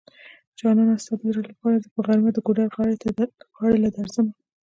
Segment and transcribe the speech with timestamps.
[0.59, 2.67] جانانه ستا د زړه لپاره زه په غرمه د ګودر
[3.57, 4.31] غاړی له درځمه